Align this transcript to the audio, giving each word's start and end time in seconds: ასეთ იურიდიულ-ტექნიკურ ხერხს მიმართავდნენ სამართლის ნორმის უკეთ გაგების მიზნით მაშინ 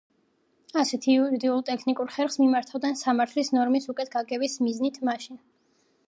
ასეთ 0.83 1.07
იურიდიულ-ტექნიკურ 1.15 2.09
ხერხს 2.15 2.37
მიმართავდნენ 2.43 2.97
სამართლის 3.01 3.51
ნორმის 3.57 3.85
უკეთ 3.93 4.09
გაგების 4.15 4.57
მიზნით 4.69 4.97
მაშინ 5.11 5.39